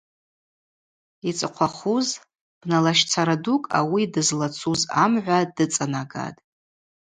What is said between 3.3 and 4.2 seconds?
дукӏ ауи